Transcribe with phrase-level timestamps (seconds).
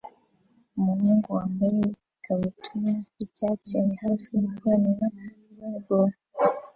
[0.77, 1.79] Umuhungu wambaye
[2.17, 5.05] ikabutura yicyatsi ari hafi gukorera
[5.55, 6.11] volley ball